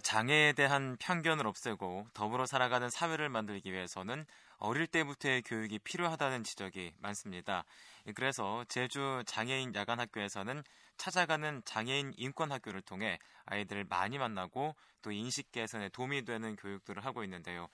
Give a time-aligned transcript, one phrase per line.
[0.00, 4.26] 장애에 대한 편견을 없애고 더불어 살아가는 사회를 만들기 위해서는
[4.58, 7.64] 어릴 때부터의 교육이 필요하다는 지적이 많습니다.
[8.14, 10.62] 그래서 제주 장애인 야간 학교에서는
[10.96, 17.22] 찾아가는 장애인 인권 학교를 통해 아이들을 많이 만나고 또 인식 개선에 도움이 되는 교육들을 하고
[17.24, 17.68] 있는데요.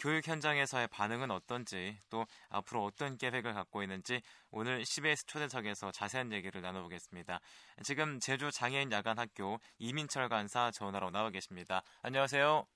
[0.00, 6.60] 교육 현장에서의 반응은 어떤지 또 앞으로 어떤 계획을 갖고 있는지 오늘 CBS 초대석에서 자세한 얘기를
[6.60, 7.40] 나눠보겠습니다.
[7.84, 11.82] 지금 제주 장애인 야간 학교 이민철 간사 전화로 나와 계십니다.
[12.02, 12.66] 안녕하세요.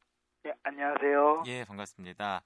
[0.45, 1.43] 네, 안녕하세요.
[1.47, 2.43] 예, 반갑습니다.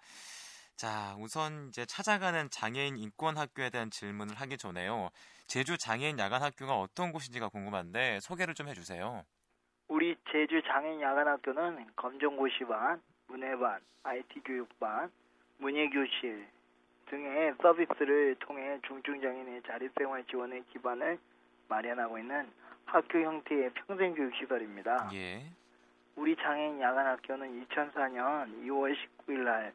[0.77, 5.10] 자, 우선 이제 찾아가는 장애인 인권 학교에 대한 질문을 하기 전에요.
[5.46, 9.24] 제주 장애인 야간 학교가 어떤 곳인지가 궁금한데 소개를 좀 해주세요.
[9.88, 15.10] 우리 제주 장애인 야간 학교는 검정고시반, 문해반, IT 교육반,
[15.59, 16.46] 문예교실
[17.06, 21.19] 등의 서비스를 통해 중증장애인의 자립생활 지원의 기반을
[21.69, 22.50] 마련하고 있는
[22.87, 25.10] 학교 형태의 평생교육시설입니다.
[25.14, 25.45] 예.
[26.16, 29.72] 우리 장애인 야간학교는 2004년 2월 19일 날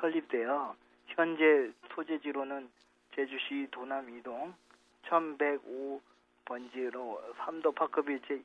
[0.00, 0.74] 설립되어
[1.08, 2.68] 현재 소재지로는
[3.14, 4.52] 제주시 도남 이동
[5.04, 8.42] 1105번지로 삼도 파크빌지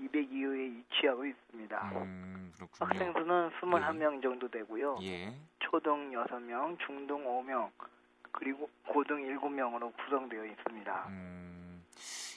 [0.00, 1.90] 202호에 위치하고 있습니다.
[1.94, 2.52] 음.
[2.78, 4.98] 학생 수는 21명 정도 되고요.
[5.02, 5.34] 예.
[5.58, 7.70] 초등 6명, 중등 5명,
[8.32, 11.06] 그리고 고등 7명으로 구성되어 있습니다.
[11.08, 11.84] 음,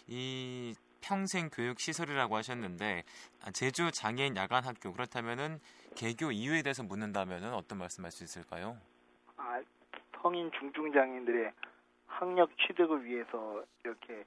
[0.08, 3.04] 이 평생 교육 시설이라고 하셨는데
[3.46, 5.60] 아, 제주 장애인 야간 학교 그렇다면은
[5.96, 8.78] 개교 이유에 대해서 묻는다면은 어떤 말씀할 수 있을까요?
[9.38, 9.62] 아,
[10.22, 11.52] 성인 중증 장애인들의
[12.08, 14.26] 학력 취득을 위해서 이렇게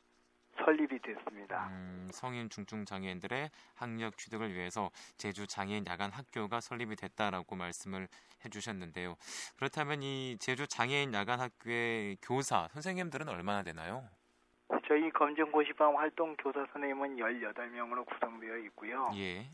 [0.57, 1.69] 설립이 됐습니다.
[1.69, 8.09] 음, 성인 중증 장애인들의 학력 취득을 위해서 제주 장애인 야간 학교가 설립이 됐다라고 말씀을
[8.45, 9.17] 해주셨는데요.
[9.57, 14.09] 그렇다면 이 제주 장애인 야간 학교의 교사 선생님들은 얼마나 되나요?
[14.89, 19.11] 저희 검정고시반 활동 교사 선생님은 18명으로 구성되어 있고요.
[19.15, 19.47] 예.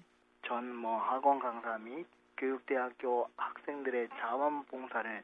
[0.47, 5.23] 전 뭐 학원 강사 및 교육대학교 학생들의 자원봉사를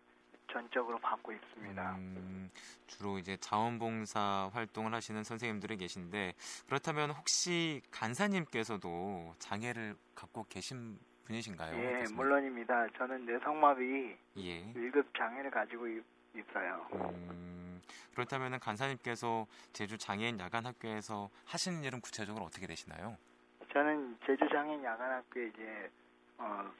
[0.50, 1.94] 전적으로 받고 있습니다.
[1.96, 2.50] 음,
[2.86, 6.34] 주로 이제 자원봉사 활동을 하시는 선생님들이 계신데
[6.66, 11.74] 그렇다면 혹시 간사님께서도 장애를 갖고 계신 분이신가요?
[11.74, 12.22] 예, 어떻습니까?
[12.22, 12.86] 물론입니다.
[12.98, 14.72] 저는 뇌성마비 예.
[14.74, 16.04] 1급 장애를 가지고 있-
[16.36, 16.86] 있어요.
[16.92, 17.80] 음,
[18.14, 23.16] 그렇다면 간사님께서 제주 장애인 야간 학교에서 하시는 일은 구체적으로 어떻게 되시나요?
[23.72, 25.90] 저는 제주 장애인 야간 학교에 이제
[26.38, 26.70] 어,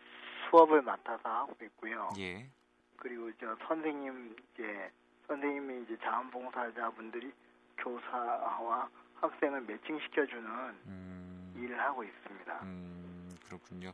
[0.51, 2.11] 수업을 맡아서 하고 있고요.
[2.19, 2.51] 예.
[2.97, 4.91] 그리고 저 선생님 이제
[5.27, 7.32] 선생님이 이제 자원봉사자분들이
[7.78, 10.44] 교사와 학생을 매칭시켜주는
[10.87, 12.60] 음, 일을 하고 있습니다.
[12.62, 13.93] 음, 그렇군요.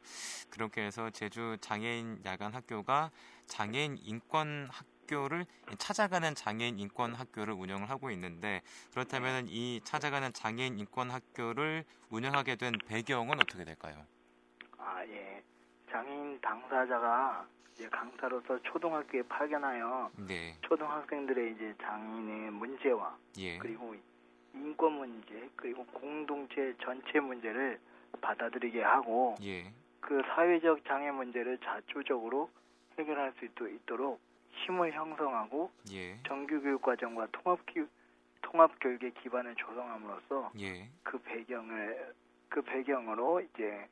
[0.50, 3.10] 그렇게 해서 제주 장애인 야간 학교가
[3.46, 5.44] 장애인 인권 학교를
[5.78, 8.62] 찾아가는 장애인 인권 학교를 운영을 하고 있는데
[8.92, 14.04] 그렇다면 이 찾아가는 장애인 인권 학교를 운영하게 된 배경은 어떻게 될까요?
[14.78, 15.42] 아 예,
[15.90, 20.54] 장애인 당사자가 이제 강사로서 초등학교에 파견하여 네.
[20.62, 23.58] 초등학생들의 이제 장애인의 문제와 예.
[23.58, 23.94] 그리고
[24.54, 27.78] 인권 문제 그리고 공동체 전체 문제를
[28.20, 29.72] 받아들이게 하고 예.
[30.00, 32.50] 그 사회적 장애 문제를 자주적으로
[32.98, 34.20] 해결할 수 있도- 있도록
[34.52, 36.16] 힘을 형성하고 예.
[36.26, 37.86] 정규 교육 과정과 통합 교
[38.42, 40.88] 통합 교육의 기반을 조성함으로써 예.
[41.02, 42.14] 그 배경을
[42.48, 43.86] 그 배경으로 이제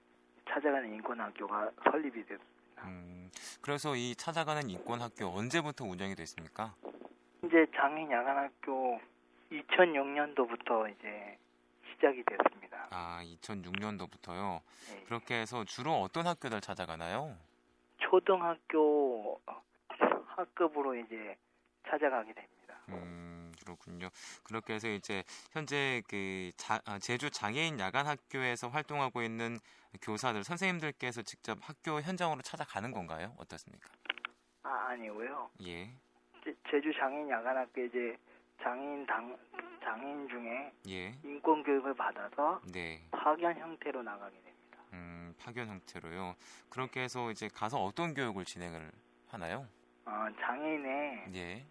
[0.48, 2.82] 찾아가는 인권 학교가 설립이 됐습니다.
[2.84, 6.74] 음, 그래서 이 찾아가는 인권 학교 언제부터 운영이 됐습니까?
[7.44, 9.00] 이제 장애인 야간학교
[9.52, 11.38] 2006년도부터 이제
[11.92, 12.86] 시작이 됐습니다.
[12.90, 14.60] 아, 2006년도부터요.
[14.94, 15.00] 예.
[15.04, 17.36] 그렇게 해서 주로 어떤 학교들 찾아가나요?
[17.98, 19.40] 초등학교
[20.36, 21.36] 학급으로 이제
[21.88, 22.74] 찾아가게 됩니다.
[22.88, 24.08] 음, 그렇군요.
[24.42, 29.58] 그렇게 해서 이제 현재 그 자- 아, 제주 장애인 야간 학교에서 활동하고 있는
[30.00, 33.34] 교사들, 선생님들께서 직접 학교 현장으로 찾아가는 건가요?
[33.36, 33.88] 어떻습니까?
[34.62, 35.50] 아 아니고요.
[35.66, 35.90] 예,
[36.44, 38.16] 제- 제주 장애인 야간 학교 이제
[38.62, 39.36] 장애인 당
[39.82, 43.02] 장애인 중에 예, 인권 교육을 받아서 네.
[43.10, 44.78] 파견 형태로 나가게 됩니다.
[44.94, 46.34] 음, 파견 형태로요.
[46.70, 48.90] 그렇게 해서 이제 가서 어떤 교육을 진행을
[49.28, 49.66] 하나요?
[50.06, 51.66] 어, 장애인의 예,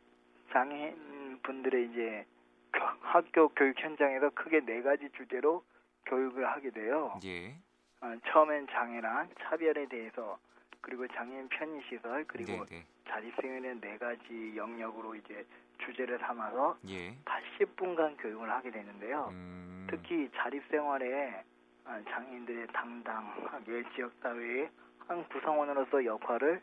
[0.52, 2.26] 장애인 분들의 이제
[2.74, 5.64] 교- 학교 교육 현장에서 크게 네 가지 주제로
[6.06, 7.20] 교육을 하게 돼요.
[7.26, 7.56] 예,
[8.02, 10.38] 어, 처음엔 장애란 차별에 대해서
[10.82, 15.46] 그리고 장애인 편의 시설 그리고 네, 네, 자립 생활의 네 가지 영역으로 이제
[15.80, 17.16] 주제를 삼아서 예.
[17.26, 19.30] 80분간 교육을 하게 되는데요.
[19.32, 21.44] 음, 특히 자립 생활에
[21.86, 24.70] 아, 장애인들의 당당하게 지역 사회의
[25.08, 26.62] 한 구성원으로서 역할을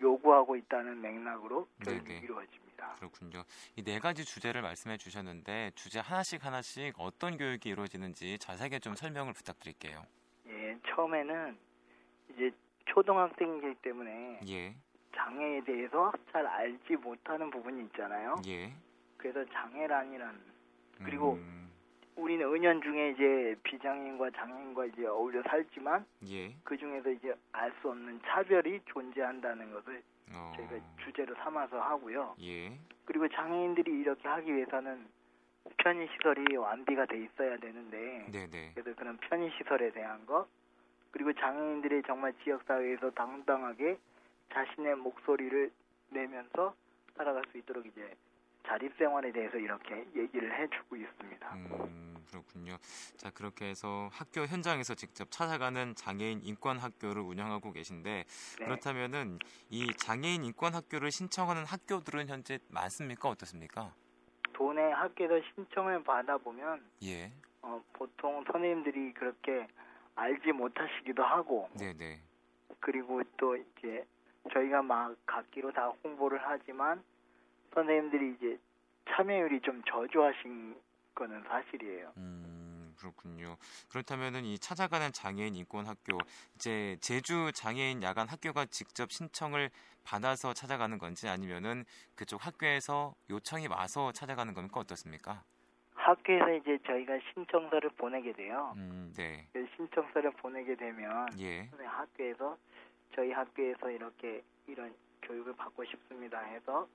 [0.00, 2.20] 요구하고 있다는 맥락으로 교육이 네네.
[2.20, 2.67] 이루어집니다.
[2.98, 3.44] 그렇군요.
[3.76, 9.32] 이 네 가지 주제를 말씀해 주셨는데 주제 하나씩 하나씩 어떤 교육이 이루어지는지 자세하게 좀 설명을
[9.32, 10.04] 부탁드릴게요.
[10.46, 11.56] 예, 처음에는
[12.34, 12.50] 이제
[12.86, 14.74] 초등학생이기 때문에 예.
[15.14, 18.36] 장애에 대해서 잘 알지 못하는 부분이 있잖아요.
[18.46, 18.72] 예.
[19.16, 20.40] 그래서 장애란이란
[21.04, 21.70] 그리고 음,
[22.16, 26.54] 우리는 은연 중에 이제 비장애인과 장애인과 이제 어울려 살지만 예.
[26.64, 30.02] 그 중에서 이제 알 수 없는 차별이 존재한다는 것을
[30.32, 32.36] 어, 저희가 주제로 삼아서 하고요.
[32.40, 32.78] 예.
[33.04, 35.06] 그리고 장애인들이 이렇게 하기 위해서는
[35.78, 38.72] 편의 시설이 완비가 돼 있어야 되는데 네네.
[38.74, 40.46] 그래서 그런 편의 시설에 대한 것
[41.10, 43.98] 그리고 장애인들이 정말 지역 사회에서 당당하게
[44.52, 45.70] 자신의 목소리를
[46.10, 46.74] 내면서
[47.16, 48.14] 살아갈 수 있도록 이제
[48.66, 51.54] 자립 생활에 대해서 이렇게 얘기를 해주고 있습니다.
[51.54, 52.76] 음, 그렇군요.
[53.16, 58.24] 자, 그렇게 해서 학교 현장에서 직접 찾아가는 장애인 인권 학교를 운영하고 계신데
[58.58, 58.64] 네.
[58.64, 59.38] 그렇다면은
[59.70, 63.28] 이 장애인 인권 학교를 신청하는 학교들은 현재 많습니까?
[63.28, 63.94] 어떻습니까?
[64.52, 67.32] 도내 학교에서 신청을 받아보면 예.
[67.62, 69.66] 어, 보통 선생님들이 그렇게
[70.14, 72.20] 알지 못하시기도 하고 네네.
[72.80, 74.04] 그리고 또 이제
[74.52, 77.02] 저희가 막 각기로 다 홍보를 하지만
[77.74, 78.58] 선생님들이 이제
[79.10, 80.76] 참여율이 좀 저조하신
[81.18, 82.12] 거는 사실이에요.
[82.16, 83.56] 음, 그렇군요.
[83.90, 86.16] 그렇다면은 이 찾아가는 장애인 인권 학교
[86.54, 89.70] 이제 제주 장애인 야간 학교가 직접 신청을
[90.04, 91.84] 받아서 찾아가는 건지 아니면은
[92.14, 94.78] 그쪽 학교에서 요청이 와서 찾아가는 겁니까?
[94.78, 95.42] 어떻습니까?
[95.94, 98.72] 학교에서 이제 저희가 신청서를 보내게 돼요.
[98.76, 99.48] 음, 네.
[99.52, 101.68] 그 신청서를 보내게 되면 예.
[101.76, 102.56] 학교에서
[103.14, 106.88] 저희 학교에서 이렇게 이런 교육을 받고 싶습니다 해서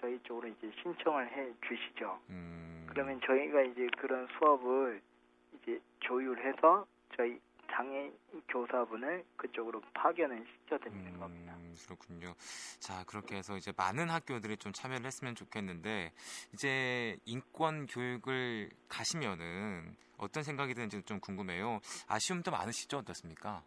[0.00, 2.18] 저희 쪽으로 이제 신청을 해 주시죠.
[2.30, 2.77] 음.
[2.98, 5.00] 그러면 저희가 이제 그런 수업을
[5.52, 6.84] 이제 조율해서
[7.16, 7.40] 저희
[7.70, 8.10] 장애
[8.48, 11.54] 교사분을 그쪽으로 파견을 시켜드리는 겁니다.
[11.56, 12.34] 음, 그렇군요.
[12.80, 16.10] 자, 그렇게 해서 이제 많은 학교들이 좀 참여를 했으면 좋겠는데,
[16.54, 21.78] 이제 인권 교육을 가시면은 어떤 생각이 드는지 좀 궁금해요.
[22.08, 22.98] 아쉬움도 많으시죠?
[22.98, 23.62] 어떻습니까?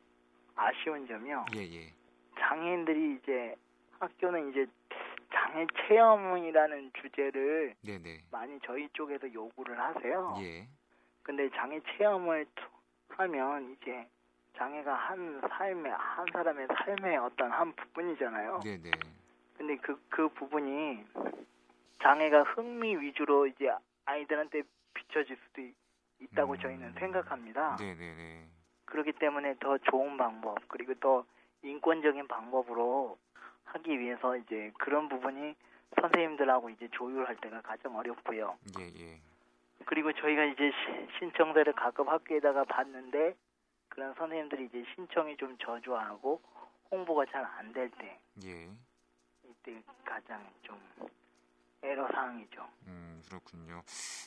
[0.58, 1.46] 아쉬운 점이요.
[1.56, 1.94] 예, 예.
[2.38, 3.56] 장애인들이 이제
[3.98, 4.66] 학교는 이제
[5.52, 8.20] 장애 체험이라는 주제를 네네.
[8.32, 10.36] 많이 저희 쪽에서 요구를 하세요.
[10.40, 10.66] 예.
[11.24, 12.62] 근데 장애 체험을 트-
[13.10, 14.08] 하면 이제
[14.58, 18.62] 장애가 한 삶의 한 사람의 삶의 어떤 한 부분이잖아요.
[18.64, 18.92] 네네.
[19.58, 21.06] 근데 그그 부분이
[22.02, 23.70] 장애가 흥미 위주로 이제
[24.06, 24.64] 아이들한테
[24.94, 25.76] 비춰질 수도 있-
[26.22, 26.60] 있다고 음.
[26.60, 27.76] 저희는 생각합니다.
[27.78, 28.48] 네네네.
[28.86, 31.26] 그렇기 때문에 더 좋은 방법 그리고 더
[31.64, 33.18] 인권적인 방법으로
[33.74, 35.56] 하기 위해서 이제 그런 부분이
[36.00, 38.58] 선생님들하고 이제 조율할 때가 가장 어렵고요.
[38.80, 39.20] 예, 예.
[39.86, 43.36] 그리고 저희가 이제 시- 신청서를 가끔 학교에다가 받는데
[43.90, 46.42] 그런 선생님들이 이제 신청이 좀 저조하고
[46.92, 48.70] 홍보가 잘 안 될 때 예.
[49.44, 50.80] 이때 가장 좀
[51.84, 52.68] 애로 사항이죠.
[52.88, 53.01] 음,
[53.32, 53.82] 그렇군요.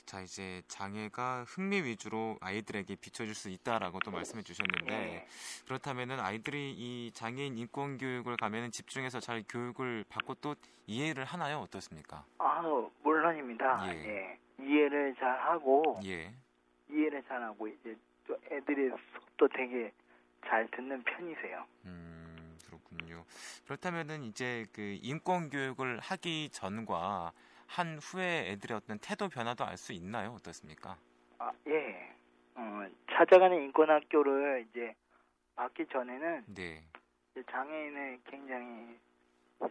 [0.06, 5.26] 자, 이제 장애가 흥미 위주로 아이들에게 비춰줄 수 있다라고 또 말씀해 주셨는데, 네.
[5.66, 10.54] 그렇다면은 아이들이 이 장애인 인권 교육을 가면은 집중해서 잘 교육을 받고 또
[10.86, 11.58] 이해를 하나요?
[11.58, 12.24] 어떻습니까?
[12.38, 12.62] 아
[13.02, 13.94] 물론입니다.
[13.94, 14.06] 예.
[14.06, 14.38] 예.
[14.58, 16.32] 이해를 잘 하고 예.
[16.88, 17.96] 이해를 잘 하고 이제
[18.26, 19.92] 또 애들이 수업도 되게
[20.46, 21.64] 잘 듣는 편이세요.
[21.86, 23.24] 음, 그렇군요.
[23.64, 27.32] 그렇다면은 이제 그 인권 교육을 하기 전과
[27.74, 30.30] 한 후에 애들의 어떤 태도 변화도 알 수 있나요?
[30.30, 30.96] 어떻습니까?
[31.38, 32.14] 아 예.
[32.54, 34.94] 어, 찾아가는 인권학교를 이제
[35.56, 36.84] 받기 전에는 네.
[37.50, 38.96] 장애인을 굉장히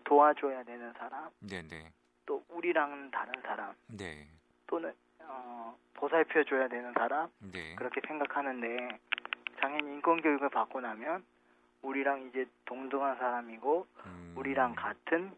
[0.03, 1.93] 도와줘야 되는 사람, 네, 네.
[2.25, 4.27] 또 우리랑은 다른 사람, 네.
[4.67, 7.73] 또는 어, 보살펴 줘야 되는 사람 네.
[7.75, 8.99] 그렇게 생각하는데
[9.61, 11.23] 장애인 인권 교육을 받고 나면
[11.81, 15.31] 우리랑 이제 동등한 사람이고 음, 우리랑 같은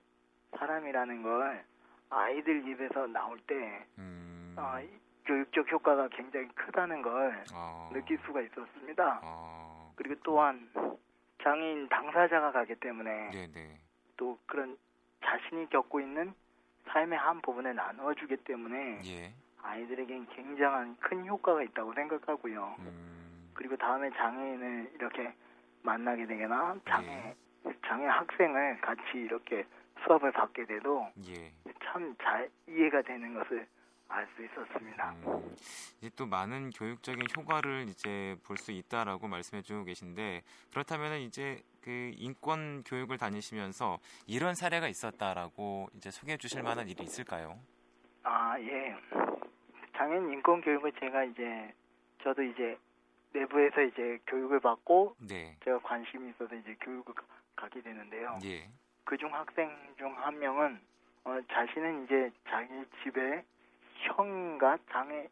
[0.57, 1.63] 사람이라는 걸
[2.15, 4.89] 아이들 입에서 나올 때 음, 어, 이
[5.25, 9.19] 교육적 효과가 굉장히 크다는 걸 어, 느낄 수가 있었습니다.
[9.23, 10.69] 어, 그리고 또한
[11.43, 13.79] 장애인 당사자가 가기 때문에 네, 네.
[14.15, 14.77] 또 그런
[15.23, 16.33] 자신이 겪고 있는
[16.87, 19.33] 삶의 한 부분을 나누어주기 때문에 예.
[19.61, 22.75] 아이들에겐 굉장한 큰 효과가 있다고 생각하고요.
[22.79, 25.33] 음, 그리고 다음에 장애인을 이렇게
[25.81, 27.75] 만나게 되거나 장애 예.
[27.87, 29.65] 장애 학생을 같이 이렇게
[30.05, 31.51] 수업을 받게 돼도 예.
[31.83, 33.67] 참잘 이해가 되는 것을
[34.07, 35.11] 알 수 있었습니다.
[35.25, 35.55] 음,
[35.97, 42.83] 이제 또 많은 교육적인 효과를 이제 볼 수 있다라고 말씀해주고 계신데 그렇다면 이제 그 인권
[42.83, 43.97] 교육을 다니시면서
[44.27, 47.59] 이런 사례가 있었다라고 이제 소개해 주실 만한 일이 있을까요?
[48.23, 48.95] 아 예.
[49.97, 51.73] 장애인 인권 교육을 제가 이제
[52.23, 52.77] 저도 이제
[53.33, 55.57] 내부에서 이제 교육을 받고 네.
[55.63, 57.23] 제가 관심이 있어서 이제 교육을 가-
[57.55, 58.39] 가게 되는데요.
[58.45, 58.69] 예.
[59.05, 60.79] 그중 학생 중 한 명은
[61.23, 62.69] 어, 자신은 이제 자기
[63.03, 63.43] 집에
[64.03, 65.27] 형과 장애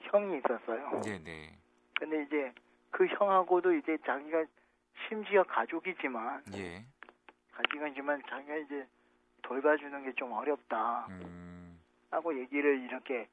[0.00, 1.00] 형이 있었어요.
[1.04, 1.54] 네, 네.
[1.98, 2.52] 근데 이제
[2.90, 4.44] 그 형하고도 이제 자기가
[5.08, 6.84] 심지어 가족이지만 예.
[7.52, 8.86] 가족이지만 자기가 이제
[9.42, 11.78] 돌봐주는 게 좀 어렵다 음.
[12.10, 13.28] 하고 얘기를 이렇게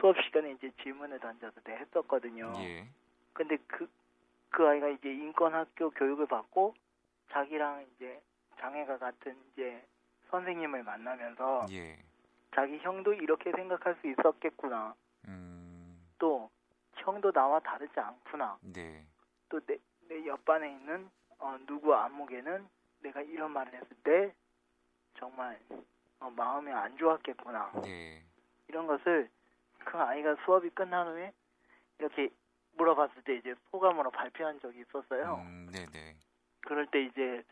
[0.00, 2.52] 수업 시간에 이제 질문을 던져서 내 했었거든요.
[2.58, 2.88] 예.
[3.32, 3.88] 근데 그,
[4.50, 6.74] 그 아이가 이제 인권학교 교육을 받고
[7.30, 8.20] 자기랑 이제
[8.62, 9.84] 장애가 같은 이제
[10.30, 11.98] 선생님을 만나면서 예.
[12.54, 14.94] 자기 형도 이렇게 생각할 수 있었겠구나.
[15.26, 16.00] 음.
[16.18, 16.48] 또
[16.94, 18.58] 형도 나와 다르지 않구나.
[18.62, 19.04] 네.
[19.48, 19.78] 또내
[20.08, 22.68] 내 옆반에 있는 어, 누구 안목에는
[23.00, 24.34] 내가 이런 말을 했을 때
[25.18, 25.58] 정말
[26.20, 27.72] 어, 마음이 안 좋았겠구나.
[27.82, 28.22] 네.
[28.68, 29.28] 이런 것을
[29.84, 31.32] 그 아이가 수업이 끝난 후에
[31.98, 32.30] 이렇게
[32.76, 35.42] 물어봤을 때 이제 소감으로 발표한 적이 있었어요.
[35.44, 36.16] 음, 네, 네.
[36.60, 37.42] 그럴 때 이제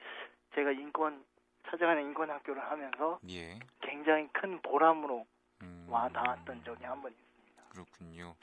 [0.54, 1.24] 제가 인권
[1.68, 3.58] 찾아가는 인권 학교를 하면서 예.
[3.80, 5.26] 굉장히 큰 보람으로
[5.62, 5.86] 음.
[5.88, 7.62] 와 닿았던 적이 한 번 있습니다.
[7.70, 8.34] 그렇군요.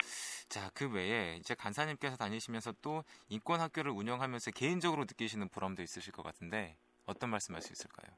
[0.48, 6.24] 자, 그 외에 이제 간사님께서 다니시면서 또 인권 학교를 운영하면서 개인적으로 느끼시는 보람도 있으실 것
[6.24, 8.16] 같은데 어떤 말씀할 수 있을까요?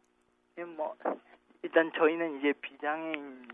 [0.57, 0.95] 예, 뭐
[1.63, 3.47] 일단 저희는 이제 비장애인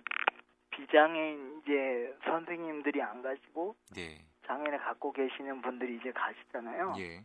[0.72, 4.26] 비장애인 이제 선생님들이 안 가시고 네.
[4.46, 6.96] 장애를 갖고 계시는 분들이 이제 가시잖아요.
[6.98, 7.24] 예.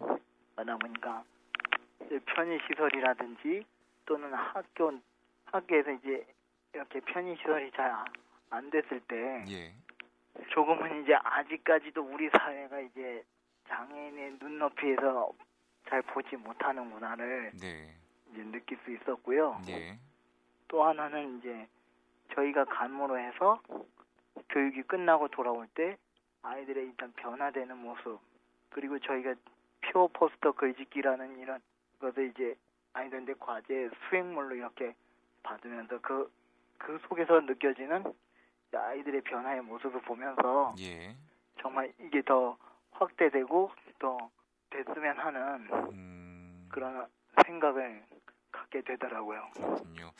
[0.54, 1.24] 그러다 보니까
[2.18, 3.64] 편의 시설이라든지
[4.06, 4.92] 또는 학교
[5.46, 6.26] 학교에서 이제
[6.74, 8.04] 이렇게 편의 시설이 잘
[8.50, 9.72] 안 됐을 때 예.
[10.50, 13.24] 조금은 이제 아직까지도 우리 사회가 이제
[13.68, 15.32] 장애인의 눈높이에서
[15.88, 17.94] 잘 보지 못하는 문화를 네.
[18.32, 19.60] 이제 느낄 수 있었고요.
[19.68, 19.98] 예.
[20.68, 21.66] 또 하나는 이제
[22.34, 23.60] 저희가 간모로 해서
[24.50, 25.96] 교육이 끝나고 돌아올 때
[26.42, 28.18] 아이들의 일단 변화되는 모습
[28.70, 29.34] 그리고 저희가
[29.80, 31.60] 표 포스터 글짓기라는 이런
[32.00, 32.56] 것을 이제
[32.92, 34.94] 아이들한테 과제 수행물로 이렇게
[35.42, 36.32] 받으면서 그,
[36.78, 38.04] 그 속에서 느껴지는
[38.72, 41.16] 아이들의 변화의 모습을 보면서 예.
[41.60, 42.56] 정말 이게 더
[42.92, 44.30] 확대되고 더
[44.70, 46.68] 됐으면 하는 음.
[46.70, 47.06] 그런
[47.46, 48.04] 생각을
[48.52, 49.50] 갖게 되더라고요.
[49.54, 50.12] 그렇군요.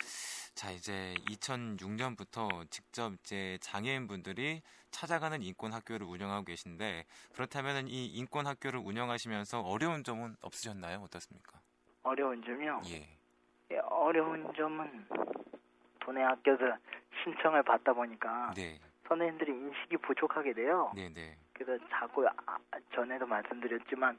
[0.55, 8.47] 자, 이제 2006년부터 직접 이제 장애인 분들이 찾아가는 인권 학교를 운영하고 계신데 그렇다면 이 인권
[8.47, 10.99] 학교를 운영하시면서 어려운 점은 없으셨나요?
[10.99, 11.61] 어떻습니까?
[12.02, 12.83] 어려운 점이요.
[12.87, 13.07] 예.
[13.73, 15.07] 예, 어려운 점은
[16.00, 16.76] 도내 학교에서
[17.23, 18.80] 신청을 받다 보니까 네.
[19.07, 20.92] 선생님들이 인식이 부족하게 돼요.
[20.95, 21.37] 네, 네.
[21.52, 22.59] 그래서 자꾸 아,
[22.95, 24.19] 전에도 말씀드렸지만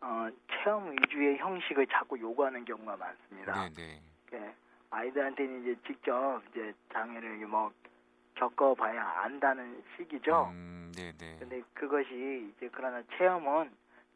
[0.00, 0.28] 어,
[0.62, 3.68] 체험 위주의 형식을 자꾸 요구하는 경우가 많습니다.
[3.68, 4.02] 네, 네.
[4.34, 4.54] 예,
[4.90, 7.72] 아이들한테는 이제 직접 이제 장애를 뭐
[8.34, 10.50] 겪어봐야 안다는 시기죠.
[10.52, 11.36] 음, 네, 네.
[11.38, 13.70] 근데 그것이 이제 그러나 체험은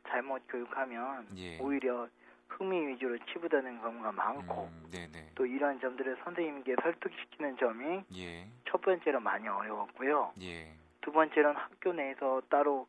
[0.07, 1.59] 잘못 교육하면 예.
[1.59, 2.09] 오히려
[2.50, 5.30] 흥미 위주로 치부되는 경우가 많고 음.
[5.35, 8.49] 또 이런 점들을 선생님께 설득시키는 점이 예.
[8.69, 10.33] 첫 번째로 많이 어려웠고요.
[10.42, 10.73] 예.
[11.00, 12.87] 두 번째로는 학교 내에서 따로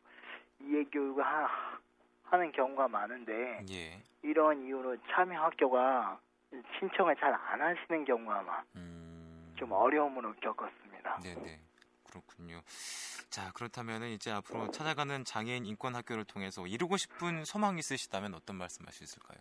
[0.60, 1.48] 이해 교육을 하,
[2.24, 4.02] 하는 경우가 많은데 예.
[4.22, 6.20] 이런 이유로 참여 학교가
[6.78, 9.54] 신청을 잘 안 하시는 경우가 많, 음.
[9.56, 11.20] 좀 어려움으로 겪었습니다.
[11.22, 11.60] 네, 네.
[12.10, 12.60] 그렇군요.
[13.32, 18.92] 자, 그렇다면은 이제 앞으로 찾아가는 장애인 인권 학교를 통해서 이루고 싶은 소망이 있으시다면 어떤 말씀할
[18.92, 19.40] 수 있을까요?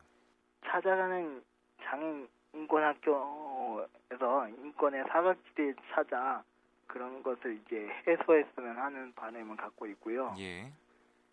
[0.65, 1.43] 찾아가는
[1.83, 6.41] 장애인 인권 학교에서 인권의 사각지대에 찾아
[6.87, 10.33] 그런 것을 이제 해소했으면 하는 바람을 갖고 있고요.
[10.39, 10.71] 예.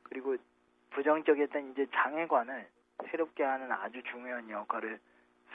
[0.02, 0.36] 그리고
[0.90, 2.68] 부정적이었던 이제 장애관을
[3.08, 4.98] 새롭게 하는 아주 중요한 역할을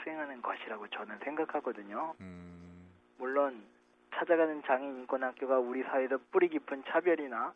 [0.02, 2.16] 수행하는 것이라고 저는 생각하거든요.
[2.22, 2.90] 음.
[3.18, 3.66] 물론
[4.16, 7.54] 찾아가는 장애인 인권학교가 우리 사회에서 뿌리 깊은 차별이나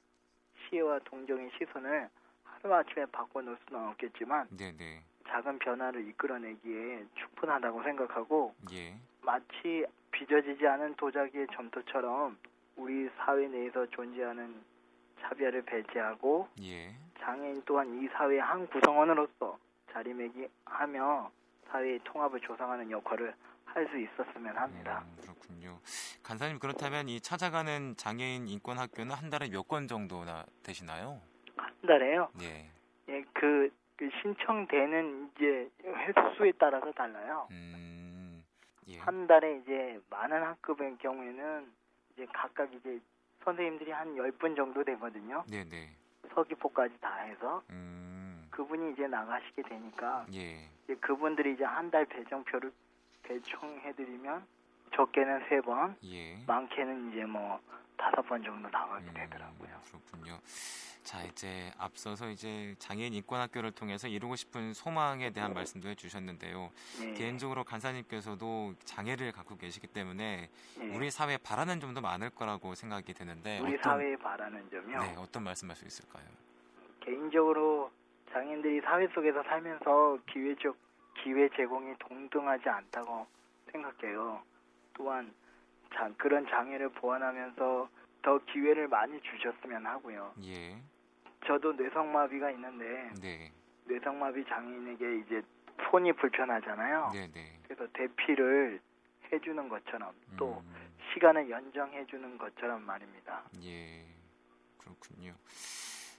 [0.70, 2.10] 시혜와 동정의 시선을
[2.44, 5.02] 하루아침에 바꿔놓을 수는 없겠지만 네, 네.
[5.28, 8.96] 작은 변화를 이끌어내기에 충분하다고 생각하고 예.
[9.22, 12.38] 마치 빚어지지 않은 도자기의 점토처럼
[12.76, 14.56] 우리 사회 내에서 존재하는
[15.22, 16.96] 차별을 배제하고 예.
[17.20, 19.58] 장애인 또한 이 사회의 한 구성원으로서
[19.92, 21.32] 자리매김하며
[21.70, 23.34] 사회의 통합을 조성하는 역할을
[23.78, 25.04] 할 수 있었으면 합니다.
[25.06, 25.80] 음, 그렇군요.
[26.24, 31.22] 간사님 그렇다면 이 찾아가는 장애인 인권 학교는 한 달에 몇 건 정도나 되시나요?
[31.58, 32.30] 한 달에요.
[32.42, 32.72] 예.
[33.10, 37.48] 예, 그, 그 신청되는 이제 횟수에 따라서 달라요.
[37.52, 38.44] 음.
[38.88, 38.98] 예.
[38.98, 41.72] 한 달에 이제 많은 학급의 경우에는
[42.14, 43.00] 이제 각각 이제
[43.44, 45.44] 선생님들이 한 10분 정도 되거든요.
[45.48, 45.92] 네, 네.
[46.34, 48.48] 서귀포까지 다 해서 음.
[48.50, 50.68] 그분이 이제 나가시게 되니까 예.
[50.86, 52.72] 이제 그분들이 이제 한 달 배정표를
[53.28, 54.46] 배청해드리면
[54.96, 56.38] 적게는 세 번, 예.
[56.48, 57.60] 많게는 이제 뭐
[57.98, 59.70] 다섯 번 정도 나가게 음, 되더라고요.
[59.86, 60.40] 그렇군요.
[61.04, 66.70] 자, 이제 앞서서 이제 장애인 인권 학교를 통해서 이루고 싶은 소망에 대한 말씀도 해주셨는데요.
[67.02, 70.50] 예, 개인적으로 간사님께서도 장애를 갖고 계시기 때문에
[70.82, 70.96] 예.
[70.96, 75.00] 우리 사회에 바라는 점도 많을 거라고 생각이 드는데 우리 어떤, 사회에 바라는 점이요.
[75.00, 76.26] 네, 어떤 말씀할 수 있을까요?
[77.00, 77.90] 개인적으로
[78.34, 80.76] 장애인들이 사회 속에서 살면서 기회적
[81.24, 83.28] 기회 제공이 동등하지 않다고
[83.72, 84.42] 생각해요.
[84.94, 85.34] 또한
[85.94, 87.90] 자, 그런 장애를 보완하면서
[88.22, 90.34] 더 기회를 많이 주셨으면 하고요.
[90.44, 90.78] 예.
[91.46, 93.52] 저도 뇌성마비가 있는데 네.
[93.86, 95.42] 뇌성마비 장애인에게 이제
[95.90, 97.12] 손이 불편하잖아요.
[97.14, 97.60] 네, 네.
[97.64, 98.82] 그래서 대피를
[99.32, 103.44] 해주는 것처럼 또 음, 시간을 연장해주는 것처럼 말입니다.
[103.64, 104.06] 예.
[104.78, 105.34] 그렇군요.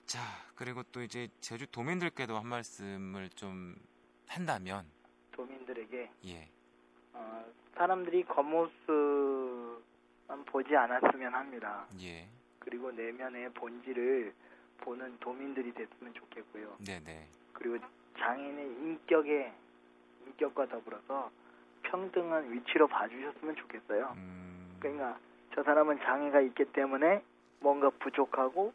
[0.07, 0.21] 자,
[0.55, 3.77] 그리고 또 이제 제주 도민들께도 한 말씀을 좀
[4.29, 4.85] 한다면
[5.33, 6.49] 도민들에게 예.
[7.13, 7.45] 어,
[7.75, 9.79] 사람들이 겉모습만
[10.47, 11.87] 보지 않았으면 합니다.
[12.01, 12.29] 예.
[12.59, 14.35] 그리고 내면의 본질을
[14.79, 16.77] 보는 도민들이 됐으면 좋겠고요.
[16.87, 17.29] 네, 네.
[17.53, 17.79] 그리고
[18.19, 19.53] 장애인의 인격에
[20.27, 21.31] 인격과 더불어서
[21.83, 24.13] 평등한 위치로 봐주셨으면 좋겠어요.
[24.17, 24.77] 음.
[24.79, 25.19] 그러니까
[25.55, 27.23] 저 사람은 장애가 있기 때문에
[27.61, 28.73] 뭔가 부족하고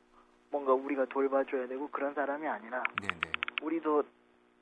[0.49, 3.31] 뭔가 우리가 돌봐줘야 되고 그런 사람이 아니라 네, 네.
[3.61, 4.03] 우리도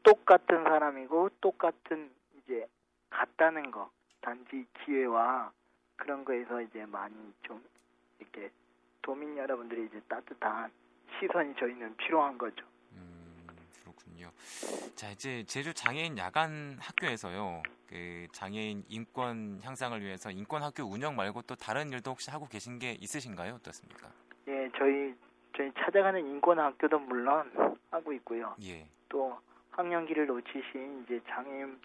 [0.04, 2.68] 똑같은 사람이고 똑같은 이제
[3.10, 3.90] 같다는 거
[4.22, 5.52] 단지 기회와
[5.96, 7.64] 그런 거에서 이제 많이 좀
[8.20, 8.52] 이렇게
[9.02, 10.72] 도민 여러분들이 이제 따뜻한
[11.20, 12.66] 시선이 저희는 필요한 거죠.
[12.94, 13.46] 음,
[13.82, 14.32] 그렇군요.
[14.96, 17.62] 자, 이제 제주 장애인 야간 학교에서요.
[17.88, 22.80] 그 장애인 인권 향상을 위해서 인권 학교 운영 말고 또 다른 일도 혹시 하고 계신
[22.80, 23.56] 게 있으신가요?
[23.56, 24.10] 어떻습니까?
[24.48, 25.14] 예, 저희
[25.56, 27.52] 저희 찾아가는 인권 학교도 물론
[27.92, 28.56] 하고 있고요.
[28.64, 28.88] 예.
[29.10, 29.38] 또
[29.72, 31.80] 학년기를 놓치신 이제 장애인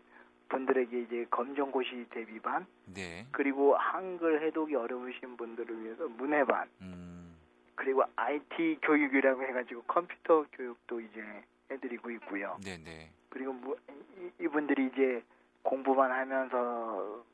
[0.49, 3.27] 분들에게 이제 검정고시 대비반 네.
[3.33, 7.37] 그리고 한글 해독이 어려우신 분들을 위해서 문해반 음.
[7.75, 11.23] 그리고 IT 교육이라고 해가지고 컴퓨터 교육도 이제
[11.71, 12.57] 해드리고 있고요.
[12.65, 13.11] 네, 네.
[13.29, 13.77] 그리고 무-
[14.19, 15.23] 이- 이분들이 이제
[15.63, 17.25] 공부만 하면서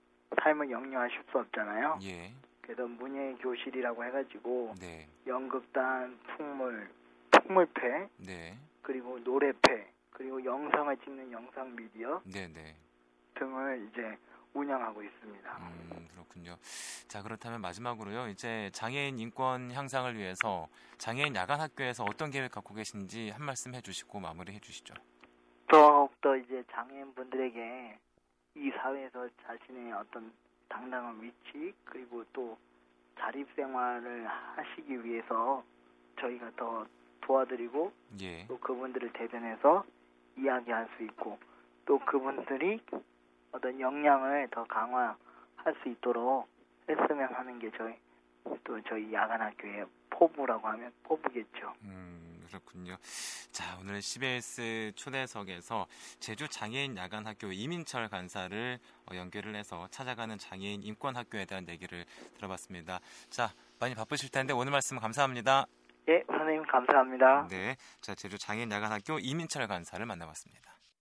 [0.42, 1.99] 삶을 영위하실 수 없잖아요.
[2.04, 2.32] 예.
[2.62, 5.06] 그래서 문예 교실이라고 해가지고 네.
[5.26, 6.88] 연극단, 풍물,
[7.30, 8.56] 풍물패 네.
[8.80, 9.87] 그리고 노래패
[10.23, 12.76] 그리고 영상을 찍는 영상 미디어 네, 네.
[13.35, 14.17] 등을 이제
[14.55, 15.59] 운영하고 있습니다.
[15.59, 16.56] 음, 그렇군요.
[17.08, 18.28] 자, 그렇다면 마지막으로요.
[18.28, 23.80] 이제 장애인 인권 향상을 위해서 장애인 야간 학교에서 어떤 계획 갖고 계신지 한 말씀 해
[23.80, 24.95] 주시고 마무리해 주시죠.
[25.69, 27.99] 더욱 더 이제 장애인 분들에게
[28.54, 30.32] 이 사회에서 자신의 어떤
[30.69, 32.56] 당당한 위치 그리고 또
[33.19, 35.65] 자립 생활을 하시기 위해서
[36.21, 36.87] 저희가 더
[37.23, 38.47] 도와드리고 예.
[38.47, 39.85] 또 그분들을 대변해서
[40.36, 41.38] 이야기할 수 있고
[41.84, 42.80] 또 그분들이
[43.52, 46.49] 어떤 역량을 더 강화할 수 있도록
[46.88, 47.95] 했으면 하는 게 저희
[48.64, 51.75] 또 저희 야간학교의 포부라고 하면 포부겠죠.
[51.82, 52.97] 음, 그렇군요.
[53.50, 55.86] 자, 오늘 CBS 초대석에서
[56.21, 62.04] 제주 장애인 야간 학교 이민철 간사를 어, 연결을 해서 찾아가는 장애인 인권 학교에 대한 얘기를
[62.36, 63.00] 들어봤습니다.
[63.30, 65.66] 자, 많이 바쁘실 텐데 오늘 말씀 감사합니다.
[66.08, 67.47] 예, 선생님 감사합니다.
[67.49, 67.76] 네.
[68.00, 70.81] 자, 제주 장애인 야간 학교 이민철 간사를 만나봤습니다.